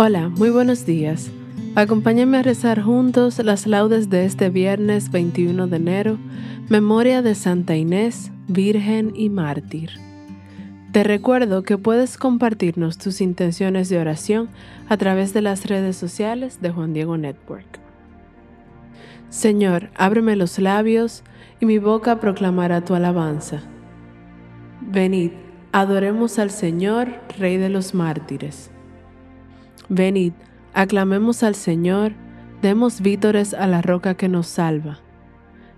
Hola, 0.00 0.28
muy 0.28 0.50
buenos 0.50 0.86
días. 0.86 1.28
Acompáñame 1.74 2.38
a 2.38 2.42
rezar 2.42 2.80
juntos 2.80 3.40
las 3.40 3.66
laudes 3.66 4.08
de 4.08 4.26
este 4.26 4.48
viernes 4.48 5.10
21 5.10 5.66
de 5.66 5.76
enero, 5.76 6.18
memoria 6.68 7.20
de 7.20 7.34
Santa 7.34 7.74
Inés, 7.74 8.30
Virgen 8.46 9.12
y 9.16 9.28
Mártir. 9.28 9.90
Te 10.92 11.02
recuerdo 11.02 11.64
que 11.64 11.78
puedes 11.78 12.16
compartirnos 12.16 12.96
tus 12.96 13.20
intenciones 13.20 13.88
de 13.88 13.98
oración 13.98 14.48
a 14.88 14.96
través 14.98 15.34
de 15.34 15.42
las 15.42 15.66
redes 15.66 15.96
sociales 15.96 16.60
de 16.60 16.70
Juan 16.70 16.92
Diego 16.92 17.16
Network. 17.16 17.80
Señor, 19.30 19.90
ábreme 19.96 20.36
los 20.36 20.60
labios 20.60 21.24
y 21.58 21.66
mi 21.66 21.78
boca 21.78 22.20
proclamará 22.20 22.84
tu 22.84 22.94
alabanza. 22.94 23.62
Venid, 24.80 25.32
adoremos 25.72 26.38
al 26.38 26.50
Señor, 26.50 27.08
Rey 27.36 27.56
de 27.56 27.68
los 27.68 27.94
mártires. 27.94 28.70
Venid, 29.88 30.32
aclamemos 30.74 31.42
al 31.42 31.54
Señor, 31.54 32.12
demos 32.60 33.00
vítores 33.00 33.54
a 33.54 33.66
la 33.66 33.80
roca 33.80 34.14
que 34.14 34.28
nos 34.28 34.46
salva. 34.46 34.98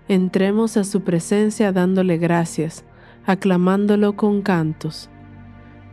Entremos 0.09 0.75
a 0.75 0.83
su 0.83 1.01
presencia 1.01 1.71
dándole 1.71 2.17
gracias, 2.17 2.83
aclamándolo 3.25 4.17
con 4.17 4.41
cantos. 4.41 5.09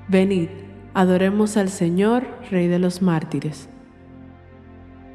Venid, 0.09 0.49
adoremos 0.95 1.57
al 1.57 1.69
Señor, 1.69 2.27
Rey 2.51 2.67
de 2.67 2.81
los 2.81 3.03
mártires. 3.03 3.69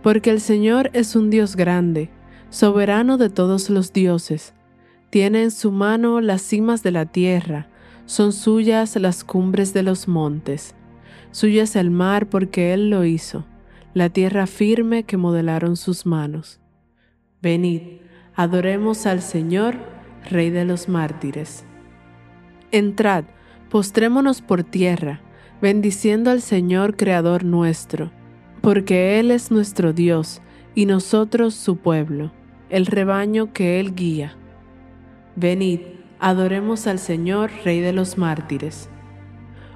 Porque 0.01 0.29
el 0.29 0.39
Señor 0.39 0.89
es 0.93 1.17
un 1.17 1.29
Dios 1.29 1.57
grande, 1.57 2.09
soberano 2.49 3.17
de 3.17 3.29
todos 3.29 3.69
los 3.69 3.91
dioses. 3.91 4.53
Tiene 5.09 5.43
en 5.43 5.51
su 5.51 5.71
mano 5.71 6.21
las 6.21 6.41
cimas 6.41 6.83
de 6.83 6.91
la 6.91 7.05
tierra, 7.05 7.67
son 8.05 8.31
suyas 8.31 8.95
las 8.95 9.25
cumbres 9.25 9.73
de 9.73 9.83
los 9.83 10.07
montes. 10.07 10.75
Suyo 11.33 11.63
es 11.63 11.75
el 11.75 11.89
mar 11.89 12.29
porque 12.29 12.75
Él 12.75 12.91
lo 12.91 13.05
hizo, 13.05 13.43
la 13.95 14.09
tierra 14.09 14.45
firme 14.45 15.01
que 15.01 15.17
modelaron 15.17 15.77
sus 15.77 16.05
manos. 16.05 16.59
Venid, 17.41 17.81
adoremos 18.35 19.07
al 19.07 19.23
Señor, 19.23 19.75
Rey 20.29 20.51
de 20.51 20.63
los 20.63 20.87
mártires. 20.87 21.65
Entrad, 22.71 23.23
postrémonos 23.71 24.43
por 24.43 24.63
tierra, 24.63 25.21
bendiciendo 25.59 26.29
al 26.29 26.43
Señor 26.43 26.95
Creador 26.97 27.43
nuestro, 27.43 28.11
porque 28.61 29.19
Él 29.19 29.31
es 29.31 29.49
nuestro 29.49 29.91
Dios 29.91 30.39
y 30.75 30.85
nosotros 30.85 31.55
su 31.55 31.77
pueblo, 31.77 32.31
el 32.69 32.85
rebaño 32.85 33.53
que 33.53 33.79
Él 33.79 33.95
guía. 33.95 34.37
Venid, 35.35 35.79
adoremos 36.19 36.85
al 36.85 36.99
Señor, 36.99 37.49
Rey 37.65 37.79
de 37.79 37.91
los 37.91 38.19
mártires. 38.19 38.87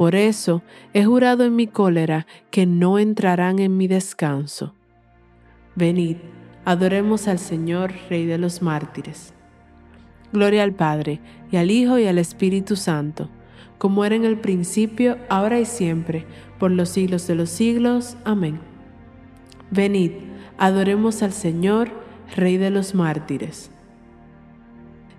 Por 0.00 0.14
eso 0.14 0.62
he 0.94 1.04
jurado 1.04 1.44
en 1.44 1.54
mi 1.54 1.66
cólera 1.66 2.26
que 2.50 2.64
no 2.64 2.98
entrarán 2.98 3.58
en 3.58 3.76
mi 3.76 3.86
descanso. 3.86 4.72
Venid, 5.74 6.16
adoremos 6.64 7.28
al 7.28 7.38
Señor, 7.38 7.92
Rey 8.08 8.24
de 8.24 8.38
los 8.38 8.62
mártires. 8.62 9.34
Gloria 10.32 10.62
al 10.62 10.72
Padre, 10.72 11.20
y 11.52 11.58
al 11.58 11.70
Hijo, 11.70 11.98
y 11.98 12.06
al 12.06 12.16
Espíritu 12.16 12.76
Santo, 12.76 13.28
como 13.76 14.02
era 14.06 14.16
en 14.16 14.24
el 14.24 14.38
principio, 14.38 15.18
ahora 15.28 15.60
y 15.60 15.66
siempre, 15.66 16.24
por 16.58 16.70
los 16.70 16.88
siglos 16.88 17.26
de 17.26 17.34
los 17.34 17.50
siglos. 17.50 18.16
Amén. 18.24 18.58
Venid, 19.70 20.12
adoremos 20.56 21.22
al 21.22 21.32
Señor, 21.32 21.90
Rey 22.34 22.56
de 22.56 22.70
los 22.70 22.94
mártires. 22.94 23.70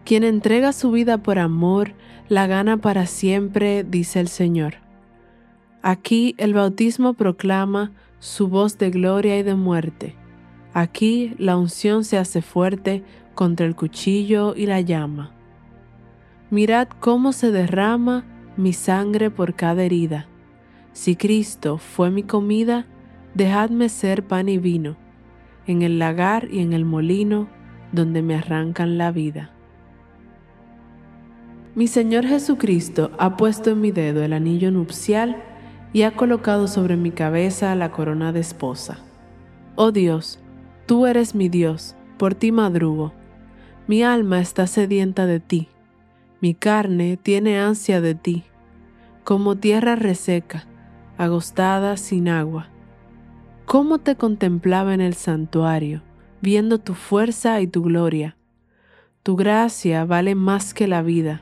Quien 0.05 0.23
entrega 0.23 0.73
su 0.73 0.89
vida 0.89 1.19
por 1.19 1.37
amor, 1.37 1.93
la 2.31 2.47
gana 2.47 2.77
para 2.77 3.07
siempre, 3.07 3.83
dice 3.83 4.21
el 4.21 4.29
Señor. 4.29 4.75
Aquí 5.81 6.33
el 6.37 6.53
bautismo 6.53 7.13
proclama 7.13 7.91
su 8.19 8.47
voz 8.47 8.77
de 8.77 8.89
gloria 8.89 9.37
y 9.37 9.43
de 9.43 9.55
muerte. 9.55 10.15
Aquí 10.73 11.35
la 11.37 11.57
unción 11.57 12.05
se 12.05 12.17
hace 12.17 12.41
fuerte 12.41 13.03
contra 13.35 13.65
el 13.65 13.75
cuchillo 13.75 14.55
y 14.55 14.65
la 14.65 14.79
llama. 14.79 15.33
Mirad 16.51 16.87
cómo 17.01 17.33
se 17.33 17.51
derrama 17.51 18.23
mi 18.55 18.71
sangre 18.71 19.29
por 19.29 19.53
cada 19.53 19.83
herida. 19.83 20.25
Si 20.93 21.17
Cristo 21.17 21.79
fue 21.79 22.11
mi 22.11 22.23
comida, 22.23 22.85
dejadme 23.33 23.89
ser 23.89 24.25
pan 24.25 24.47
y 24.47 24.57
vino, 24.57 24.95
en 25.67 25.81
el 25.81 25.99
lagar 25.99 26.47
y 26.49 26.59
en 26.59 26.71
el 26.71 26.85
molino 26.85 27.49
donde 27.91 28.21
me 28.21 28.35
arrancan 28.35 28.97
la 28.97 29.11
vida. 29.11 29.50
Mi 31.73 31.87
Señor 31.87 32.25
Jesucristo 32.25 33.11
ha 33.17 33.37
puesto 33.37 33.69
en 33.69 33.79
mi 33.79 33.91
dedo 33.91 34.23
el 34.23 34.33
anillo 34.33 34.71
nupcial 34.71 35.41
y 35.93 36.01
ha 36.01 36.11
colocado 36.11 36.67
sobre 36.67 36.97
mi 36.97 37.11
cabeza 37.11 37.73
la 37.75 37.91
corona 37.91 38.33
de 38.33 38.41
esposa. 38.41 38.99
Oh 39.75 39.93
Dios, 39.93 40.39
tú 40.85 41.05
eres 41.05 41.33
mi 41.33 41.47
Dios, 41.47 41.95
por 42.17 42.35
ti 42.35 42.51
madrugo. 42.51 43.13
Mi 43.87 44.03
alma 44.03 44.41
está 44.41 44.67
sedienta 44.67 45.25
de 45.25 45.39
ti, 45.39 45.69
mi 46.41 46.53
carne 46.55 47.15
tiene 47.15 47.57
ansia 47.57 48.01
de 48.01 48.15
ti, 48.15 48.43
como 49.23 49.55
tierra 49.55 49.95
reseca, 49.95 50.67
agostada 51.17 51.95
sin 51.95 52.27
agua. 52.27 52.67
¿Cómo 53.63 53.99
te 53.99 54.17
contemplaba 54.17 54.93
en 54.93 54.99
el 54.99 55.13
santuario, 55.13 56.01
viendo 56.41 56.79
tu 56.79 56.95
fuerza 56.95 57.61
y 57.61 57.67
tu 57.67 57.81
gloria? 57.81 58.35
Tu 59.23 59.37
gracia 59.37 60.03
vale 60.03 60.35
más 60.35 60.73
que 60.73 60.87
la 60.89 61.01
vida 61.01 61.41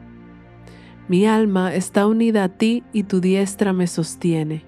Mi 1.07 1.25
alma 1.25 1.73
está 1.73 2.07
unida 2.07 2.43
a 2.43 2.49
ti 2.49 2.83
y 2.93 3.03
tu 3.03 3.19
diestra 3.19 3.73
me 3.73 3.87
sostiene. 3.87 4.63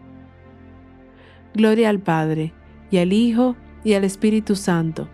Gloria 1.53 1.89
al 1.89 2.00
Padre, 2.00 2.53
y 2.89 2.97
al 2.97 3.13
Hijo, 3.13 3.56
y 3.83 3.94
al 3.94 4.03
Espíritu 4.03 4.56
Santo, 4.56 5.07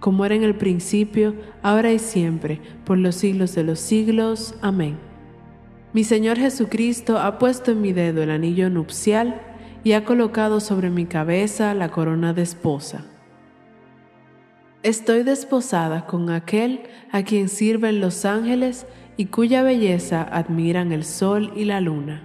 como 0.00 0.24
era 0.24 0.34
en 0.34 0.42
el 0.42 0.54
principio, 0.54 1.34
ahora 1.62 1.92
y 1.92 1.98
siempre, 1.98 2.60
por 2.84 2.98
los 2.98 3.14
siglos 3.14 3.54
de 3.54 3.64
los 3.64 3.80
siglos. 3.80 4.54
Amén. 4.60 4.98
Mi 5.92 6.04
Señor 6.04 6.36
Jesucristo 6.36 7.18
ha 7.18 7.38
puesto 7.38 7.72
en 7.72 7.80
mi 7.80 7.92
dedo 7.92 8.22
el 8.22 8.30
anillo 8.30 8.68
nupcial 8.68 9.40
y 9.82 9.92
ha 9.92 10.04
colocado 10.04 10.60
sobre 10.60 10.90
mi 10.90 11.06
cabeza 11.06 11.72
la 11.72 11.90
corona 11.90 12.34
de 12.34 12.42
esposa. 12.42 13.04
Estoy 14.82 15.22
desposada 15.22 16.06
con 16.06 16.30
aquel 16.30 16.82
a 17.10 17.22
quien 17.22 17.48
sirven 17.48 18.00
los 18.00 18.24
ángeles 18.24 18.86
y 19.16 19.26
cuya 19.26 19.62
belleza 19.62 20.22
admiran 20.22 20.92
el 20.92 21.04
sol 21.04 21.52
y 21.56 21.64
la 21.64 21.80
luna. 21.80 22.22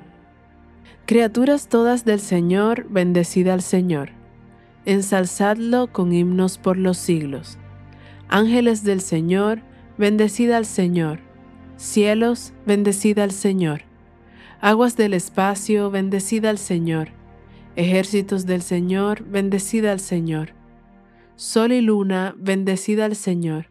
Criaturas 1.05 1.67
todas 1.67 2.05
del 2.05 2.19
Señor, 2.19 2.87
bendecida 2.89 3.53
al 3.53 3.61
Señor. 3.61 4.11
Ensalzadlo 4.85 5.91
con 5.91 6.13
himnos 6.13 6.57
por 6.57 6.77
los 6.77 6.97
siglos. 6.97 7.57
Ángeles 8.29 8.83
del 8.83 9.01
Señor, 9.01 9.61
bendecida 9.97 10.57
al 10.57 10.65
Señor. 10.65 11.19
Cielos, 11.77 12.53
bendecida 12.65 13.23
al 13.23 13.31
Señor. 13.31 13.81
Aguas 14.61 14.95
del 14.95 15.13
espacio, 15.13 15.91
bendecida 15.91 16.49
al 16.49 16.57
Señor. 16.57 17.09
Ejércitos 17.75 18.45
del 18.45 18.61
Señor, 18.61 19.23
bendecida 19.23 19.91
al 19.91 19.99
Señor. 19.99 20.53
Sol 21.35 21.71
y 21.71 21.81
luna, 21.81 22.35
bendecida 22.37 23.05
al 23.05 23.15
Señor. 23.15 23.70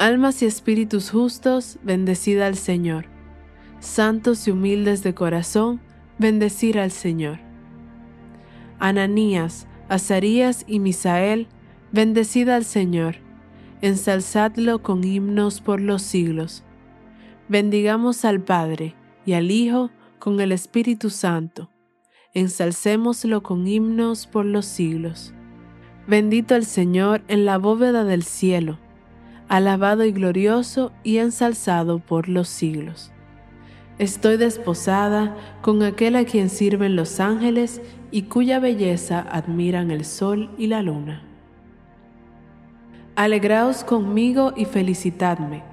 Almas 0.00 0.40
y 0.40 0.46
espíritus 0.46 1.10
justos, 1.10 1.78
bendecida 1.82 2.46
al 2.46 2.56
Señor. 2.56 3.04
Santos 3.80 4.48
y 4.48 4.50
humildes 4.50 5.02
de 5.02 5.12
corazón, 5.12 5.78
bendecir 6.16 6.78
al 6.78 6.90
Señor. 6.90 7.38
Ananías, 8.78 9.66
Azarías 9.90 10.64
y 10.66 10.80
Misael, 10.80 11.48
bendecida 11.92 12.56
al 12.56 12.64
Señor. 12.64 13.16
Ensalzadlo 13.82 14.82
con 14.82 15.04
himnos 15.04 15.60
por 15.60 15.82
los 15.82 16.00
siglos. 16.00 16.64
Bendigamos 17.50 18.24
al 18.24 18.40
Padre 18.40 18.94
y 19.26 19.34
al 19.34 19.50
Hijo 19.50 19.90
con 20.18 20.40
el 20.40 20.52
Espíritu 20.52 21.10
Santo. 21.10 21.68
Ensalcémoslo 22.32 23.42
con 23.42 23.68
himnos 23.68 24.26
por 24.26 24.46
los 24.46 24.64
siglos. 24.64 25.34
Bendito 26.06 26.54
el 26.54 26.64
Señor 26.64 27.22
en 27.28 27.44
la 27.44 27.58
bóveda 27.58 28.04
del 28.04 28.22
cielo, 28.22 28.78
alabado 29.50 30.04
y 30.04 30.12
glorioso 30.12 30.92
y 31.02 31.18
ensalzado 31.18 31.98
por 31.98 32.28
los 32.28 32.48
siglos. 32.48 33.10
Estoy 33.98 34.36
desposada 34.36 35.36
con 35.60 35.82
aquel 35.82 36.14
a 36.14 36.24
quien 36.24 36.48
sirven 36.48 36.94
los 36.94 37.18
ángeles 37.18 37.82
y 38.12 38.22
cuya 38.22 38.60
belleza 38.60 39.26
admiran 39.28 39.90
el 39.90 40.04
sol 40.04 40.52
y 40.56 40.68
la 40.68 40.82
luna. 40.82 41.24
Alegraos 43.16 43.82
conmigo 43.82 44.54
y 44.56 44.66
felicitadme 44.66 45.64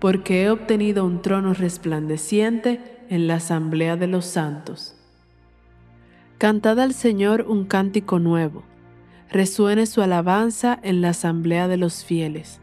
porque 0.00 0.44
he 0.44 0.50
obtenido 0.50 1.04
un 1.04 1.20
trono 1.20 1.52
resplandeciente 1.52 2.80
en 3.10 3.26
la 3.26 3.34
asamblea 3.34 3.96
de 3.96 4.06
los 4.06 4.24
santos. 4.24 4.96
Cantad 6.38 6.80
al 6.80 6.94
Señor 6.94 7.44
un 7.46 7.66
cántico 7.66 8.18
nuevo, 8.18 8.62
resuene 9.30 9.84
su 9.84 10.00
alabanza 10.00 10.78
en 10.82 11.02
la 11.02 11.10
asamblea 11.10 11.68
de 11.68 11.76
los 11.76 12.02
fieles. 12.02 12.62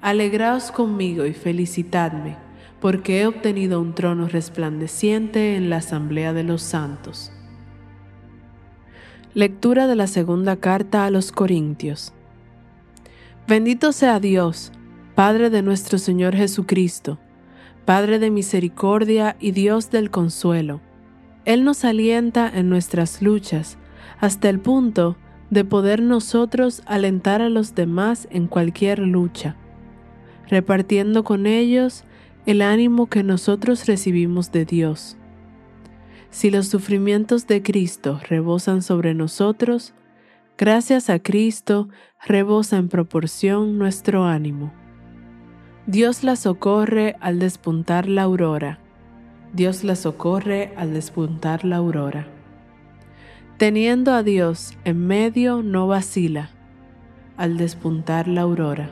Alegraos 0.00 0.70
conmigo 0.70 1.26
y 1.26 1.32
felicitadme, 1.32 2.36
porque 2.80 3.20
he 3.20 3.26
obtenido 3.26 3.80
un 3.80 3.96
trono 3.96 4.28
resplandeciente 4.28 5.56
en 5.56 5.70
la 5.70 5.78
asamblea 5.78 6.32
de 6.32 6.44
los 6.44 6.62
santos. 6.62 7.32
Lectura 9.34 9.88
de 9.88 9.96
la 9.96 10.06
segunda 10.06 10.54
carta 10.54 11.04
a 11.04 11.10
los 11.10 11.32
Corintios. 11.32 12.12
Bendito 13.48 13.90
sea 13.90 14.20
Dios, 14.20 14.70
Padre 15.16 15.50
de 15.50 15.62
nuestro 15.62 15.98
Señor 15.98 16.36
Jesucristo, 16.36 17.18
Padre 17.84 18.20
de 18.20 18.30
misericordia 18.30 19.34
y 19.40 19.50
Dios 19.50 19.90
del 19.90 20.12
consuelo. 20.12 20.80
Él 21.44 21.64
nos 21.64 21.84
alienta 21.84 22.48
en 22.54 22.68
nuestras 22.68 23.20
luchas, 23.20 23.78
hasta 24.20 24.48
el 24.48 24.60
punto 24.60 25.16
de 25.50 25.64
poder 25.64 26.02
nosotros 26.02 26.82
alentar 26.86 27.42
a 27.42 27.48
los 27.48 27.74
demás 27.74 28.28
en 28.30 28.46
cualquier 28.46 29.00
lucha, 29.00 29.56
repartiendo 30.48 31.24
con 31.24 31.46
ellos 31.46 32.04
el 32.46 32.62
ánimo 32.62 33.08
que 33.08 33.22
nosotros 33.22 33.86
recibimos 33.86 34.52
de 34.52 34.64
Dios. 34.64 35.16
Si 36.30 36.50
los 36.50 36.68
sufrimientos 36.68 37.46
de 37.46 37.62
Cristo 37.62 38.20
rebosan 38.28 38.82
sobre 38.82 39.14
nosotros, 39.14 39.94
gracias 40.56 41.10
a 41.10 41.18
Cristo 41.18 41.88
rebosa 42.26 42.76
en 42.76 42.88
proporción 42.88 43.78
nuestro 43.78 44.24
ánimo. 44.24 44.72
Dios 45.86 46.22
la 46.22 46.36
socorre 46.36 47.16
al 47.20 47.38
despuntar 47.38 48.08
la 48.08 48.22
aurora. 48.22 48.78
Dios 49.54 49.84
la 49.84 49.96
socorre 49.96 50.74
al 50.76 50.92
despuntar 50.92 51.64
la 51.64 51.76
aurora. 51.76 52.28
Teniendo 53.56 54.12
a 54.12 54.22
Dios 54.22 54.76
en 54.84 55.06
medio 55.06 55.62
no 55.62 55.86
vacila 55.86 56.50
al 57.38 57.56
despuntar 57.56 58.28
la 58.28 58.42
aurora. 58.42 58.90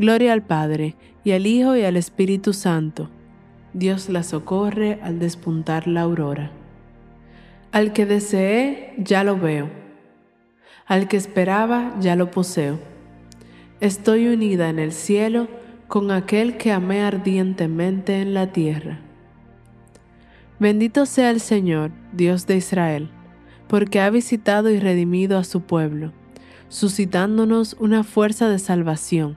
Gloria 0.00 0.32
al 0.32 0.40
Padre, 0.40 0.96
y 1.24 1.32
al 1.32 1.46
Hijo, 1.46 1.76
y 1.76 1.82
al 1.82 1.98
Espíritu 1.98 2.54
Santo. 2.54 3.10
Dios 3.74 4.08
la 4.08 4.22
socorre 4.22 4.98
al 5.02 5.18
despuntar 5.18 5.86
la 5.86 6.00
aurora. 6.00 6.52
Al 7.70 7.92
que 7.92 8.06
deseé, 8.06 8.94
ya 8.96 9.24
lo 9.24 9.38
veo. 9.38 9.68
Al 10.86 11.06
que 11.06 11.18
esperaba, 11.18 11.94
ya 12.00 12.16
lo 12.16 12.30
poseo. 12.30 12.78
Estoy 13.80 14.28
unida 14.28 14.70
en 14.70 14.78
el 14.78 14.92
cielo 14.92 15.48
con 15.86 16.12
aquel 16.12 16.56
que 16.56 16.72
amé 16.72 17.02
ardientemente 17.02 18.22
en 18.22 18.32
la 18.32 18.52
tierra. 18.52 19.00
Bendito 20.58 21.04
sea 21.04 21.30
el 21.30 21.40
Señor, 21.40 21.90
Dios 22.14 22.46
de 22.46 22.56
Israel, 22.56 23.10
porque 23.68 24.00
ha 24.00 24.08
visitado 24.08 24.70
y 24.70 24.80
redimido 24.80 25.36
a 25.36 25.44
su 25.44 25.60
pueblo, 25.60 26.14
suscitándonos 26.70 27.76
una 27.78 28.02
fuerza 28.02 28.48
de 28.48 28.58
salvación 28.58 29.36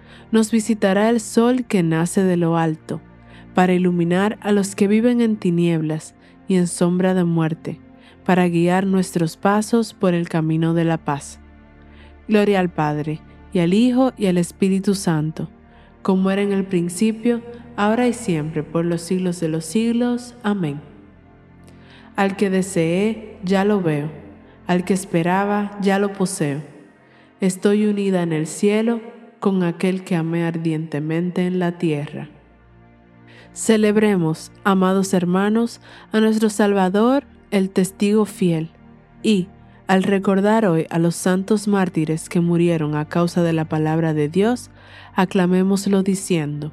nos 0.31 0.51
visitará 0.51 1.09
el 1.09 1.19
sol 1.19 1.65
que 1.65 1.83
nace 1.83 2.23
de 2.23 2.37
lo 2.37 2.57
alto, 2.57 3.01
para 3.53 3.73
iluminar 3.73 4.37
a 4.41 4.51
los 4.51 4.75
que 4.75 4.87
viven 4.87 5.21
en 5.21 5.37
tinieblas 5.37 6.15
y 6.47 6.55
en 6.55 6.67
sombra 6.67 7.13
de 7.13 7.23
muerte, 7.23 7.79
para 8.25 8.47
guiar 8.47 8.85
nuestros 8.85 9.37
pasos 9.37 9.93
por 9.93 10.13
el 10.13 10.29
camino 10.29 10.73
de 10.73 10.85
la 10.85 10.97
paz. 10.97 11.39
Gloria 12.27 12.59
al 12.59 12.69
Padre, 12.69 13.19
y 13.53 13.59
al 13.59 13.73
Hijo, 13.73 14.13
y 14.17 14.27
al 14.27 14.37
Espíritu 14.37 14.95
Santo, 14.95 15.49
como 16.01 16.31
era 16.31 16.41
en 16.41 16.51
el 16.51 16.65
principio, 16.65 17.41
ahora 17.75 18.07
y 18.07 18.13
siempre, 18.13 18.63
por 18.63 18.85
los 18.85 19.01
siglos 19.01 19.39
de 19.39 19.49
los 19.49 19.65
siglos. 19.65 20.35
Amén. 20.43 20.81
Al 22.15 22.35
que 22.37 22.49
deseé, 22.49 23.37
ya 23.43 23.65
lo 23.65 23.81
veo, 23.81 24.09
al 24.67 24.85
que 24.85 24.93
esperaba, 24.93 25.77
ya 25.81 25.99
lo 25.99 26.13
poseo. 26.13 26.61
Estoy 27.39 27.85
unida 27.85 28.21
en 28.21 28.33
el 28.33 28.47
cielo 28.47 29.01
con 29.41 29.63
aquel 29.63 30.05
que 30.05 30.15
amé 30.15 30.45
ardientemente 30.45 31.45
en 31.45 31.59
la 31.59 31.77
tierra. 31.77 32.29
Celebremos, 33.53 34.53
amados 34.63 35.13
hermanos, 35.13 35.81
a 36.13 36.21
nuestro 36.21 36.49
Salvador, 36.49 37.25
el 37.49 37.69
testigo 37.69 38.23
fiel, 38.23 38.69
y, 39.23 39.49
al 39.87 40.03
recordar 40.03 40.65
hoy 40.65 40.85
a 40.89 40.99
los 40.99 41.17
santos 41.17 41.67
mártires 41.67 42.29
que 42.29 42.39
murieron 42.39 42.95
a 42.95 43.09
causa 43.09 43.43
de 43.43 43.51
la 43.51 43.65
palabra 43.65 44.13
de 44.13 44.29
Dios, 44.29 44.69
aclamémoslo 45.15 46.01
diciendo, 46.03 46.71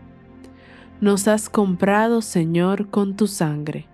nos 1.01 1.27
has 1.27 1.49
comprado, 1.49 2.23
Señor, 2.23 2.91
con 2.91 3.17
tu 3.17 3.27
sangre. 3.27 3.87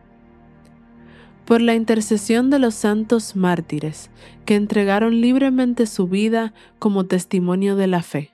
Por 1.46 1.60
la 1.60 1.74
intercesión 1.74 2.50
de 2.50 2.58
los 2.58 2.74
santos 2.74 3.36
mártires, 3.36 4.10
que 4.44 4.56
entregaron 4.56 5.20
libremente 5.20 5.86
su 5.86 6.08
vida 6.08 6.52
como 6.78 7.04
testimonio 7.04 7.76
de 7.76 7.86
la 7.86 8.02
fe, 8.02 8.33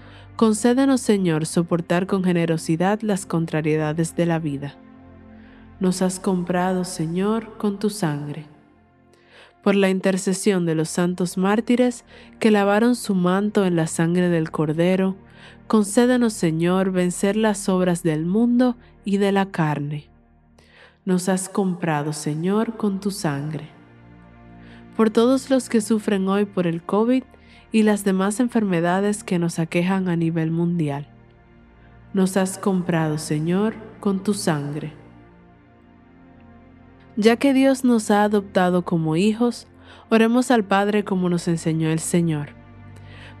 concédenos, 0.35 1.01
Señor, 1.01 1.45
soportar 1.45 2.07
con 2.07 2.23
generosidad 2.23 3.01
las 3.01 3.25
contrariedades 3.25 4.15
de 4.15 4.25
la 4.25 4.39
vida. 4.39 4.75
Nos 5.79 6.01
has 6.01 6.19
comprado, 6.19 6.83
Señor, 6.83 7.57
con 7.57 7.79
tu 7.79 7.89
sangre 7.89 8.45
por 9.63 9.75
la 9.75 9.89
intercesión 9.89 10.65
de 10.65 10.75
los 10.75 10.89
santos 10.89 11.37
mártires 11.37 12.03
que 12.39 12.51
lavaron 12.51 12.95
su 12.95 13.15
manto 13.15 13.65
en 13.65 13.75
la 13.75 13.87
sangre 13.87 14.29
del 14.29 14.51
Cordero, 14.51 15.15
concédenos, 15.67 16.33
Señor, 16.33 16.91
vencer 16.91 17.35
las 17.35 17.69
obras 17.69 18.03
del 18.03 18.25
mundo 18.25 18.75
y 19.05 19.17
de 19.17 19.31
la 19.31 19.51
carne. 19.51 20.09
Nos 21.05 21.29
has 21.29 21.49
comprado, 21.49 22.13
Señor, 22.13 22.77
con 22.77 22.99
tu 22.99 23.11
sangre. 23.11 23.69
Por 24.95 25.09
todos 25.09 25.49
los 25.49 25.69
que 25.69 25.81
sufren 25.81 26.27
hoy 26.27 26.45
por 26.45 26.67
el 26.67 26.83
COVID 26.83 27.23
y 27.71 27.83
las 27.83 28.03
demás 28.03 28.39
enfermedades 28.39 29.23
que 29.23 29.39
nos 29.39 29.59
aquejan 29.59 30.09
a 30.09 30.15
nivel 30.15 30.51
mundial. 30.51 31.07
Nos 32.13 32.37
has 32.37 32.57
comprado, 32.57 33.17
Señor, 33.17 33.75
con 33.99 34.23
tu 34.23 34.33
sangre 34.33 35.01
ya 37.17 37.35
que 37.35 37.53
Dios 37.53 37.83
nos 37.83 38.09
ha 38.11 38.23
adoptado 38.23 38.83
como 38.83 39.15
hijos, 39.15 39.67
oremos 40.09 40.51
al 40.51 40.63
Padre 40.63 41.03
como 41.03 41.29
nos 41.29 41.47
enseñó 41.47 41.89
el 41.89 41.99
Señor. 41.99 42.49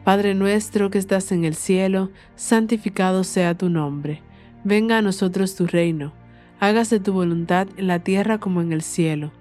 Padre 0.03 0.33
nuestro 0.33 0.89
que 0.89 0.97
estás 0.97 1.31
en 1.31 1.45
el 1.45 1.55
cielo, 1.55 2.09
santificado 2.35 3.23
sea 3.23 3.55
tu 3.55 3.69
nombre. 3.69 4.21
Venga 4.63 4.97
a 4.97 5.01
nosotros 5.01 5.55
tu 5.55 5.67
reino. 5.67 6.13
Hágase 6.59 6.99
tu 6.99 7.13
voluntad 7.13 7.67
en 7.77 7.87
la 7.87 7.99
tierra 7.99 8.39
como 8.39 8.61
en 8.61 8.71
el 8.71 8.81
cielo. 8.81 9.31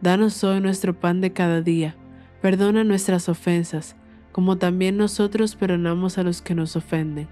Danos 0.00 0.42
hoy 0.44 0.60
nuestro 0.60 0.98
pan 0.98 1.20
de 1.20 1.32
cada 1.32 1.60
día. 1.60 1.94
Perdona 2.40 2.84
nuestras 2.84 3.28
ofensas, 3.28 3.96
como 4.32 4.58
también 4.58 4.96
nosotros 4.96 5.54
perdonamos 5.56 6.18
a 6.18 6.22
los 6.22 6.42
que 6.42 6.54
nos 6.54 6.74
ofenden. 6.76 7.28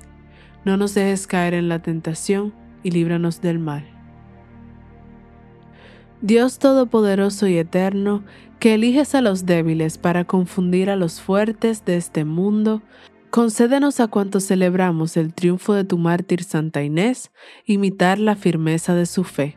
No 0.64 0.76
nos 0.76 0.94
dejes 0.94 1.26
caer 1.26 1.54
en 1.54 1.68
la 1.68 1.80
tentación 1.80 2.52
y 2.82 2.90
líbranos 2.90 3.40
del 3.40 3.58
mal. 3.58 3.84
Dios 6.22 6.58
Todopoderoso 6.58 7.46
y 7.48 7.56
Eterno, 7.56 8.22
que 8.58 8.74
eliges 8.74 9.14
a 9.14 9.22
los 9.22 9.46
débiles 9.46 9.96
para 9.96 10.24
confundir 10.26 10.90
a 10.90 10.96
los 10.96 11.20
fuertes 11.20 11.86
de 11.86 11.96
este 11.96 12.26
mundo, 12.26 12.82
concédenos 13.30 14.00
a 14.00 14.08
cuantos 14.08 14.46
celebramos 14.46 15.16
el 15.16 15.32
triunfo 15.32 15.72
de 15.72 15.84
tu 15.84 15.96
mártir 15.96 16.44
Santa 16.44 16.82
Inés, 16.82 17.30
imitar 17.64 18.18
la 18.18 18.36
firmeza 18.36 18.94
de 18.94 19.06
su 19.06 19.24
fe. 19.24 19.56